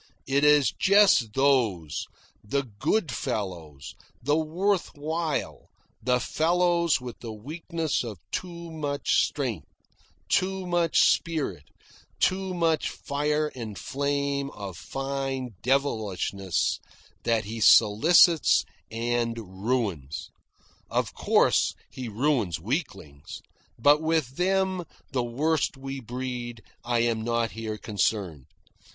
It 0.25 0.43
is 0.43 0.71
just 0.71 1.33
those, 1.35 2.05
the 2.43 2.63
good 2.63 3.11
fellows, 3.11 3.93
the 4.19 4.35
worth 4.35 4.89
while, 4.95 5.69
the 6.01 6.19
fellows 6.19 6.99
with 6.99 7.19
the 7.19 7.31
weakness 7.31 8.03
of 8.03 8.17
too 8.31 8.71
much 8.71 9.23
strength, 9.27 9.67
too 10.27 10.65
much 10.65 10.99
spirit, 11.11 11.65
too 12.19 12.55
much 12.55 12.89
fire 12.89 13.51
and 13.53 13.77
flame 13.77 14.49
of 14.55 14.75
fine 14.75 15.51
devilishness, 15.61 16.79
that 17.21 17.45
he 17.45 17.59
solicits 17.59 18.65
and 18.89 19.37
ruins. 19.63 20.31
Of 20.89 21.13
course, 21.13 21.75
he 21.91 22.09
ruins 22.09 22.59
weaklings; 22.59 23.43
but 23.77 24.01
with 24.01 24.37
them, 24.37 24.83
the 25.11 25.21
worst 25.23 25.77
we 25.77 25.99
breed, 25.99 26.63
I 26.83 27.01
am 27.01 27.21
not 27.21 27.51
here 27.51 27.77
concerned. 27.77 28.47